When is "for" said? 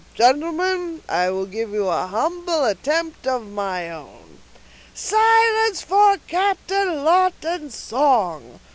5.83-6.17